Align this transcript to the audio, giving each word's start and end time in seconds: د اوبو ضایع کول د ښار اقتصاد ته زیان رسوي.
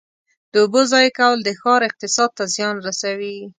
د 0.51 0.53
اوبو 0.63 0.81
ضایع 0.91 1.11
کول 1.19 1.37
د 1.43 1.49
ښار 1.61 1.81
اقتصاد 1.89 2.29
ته 2.37 2.43
زیان 2.55 2.75
رسوي. 2.87 3.37